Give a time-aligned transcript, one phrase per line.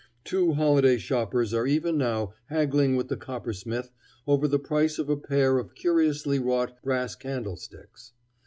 [0.23, 3.91] Two holiday shoppers are even now haggling with the coppersmith
[4.25, 8.11] over the price of a pair of curiously wrought brass candle sticks.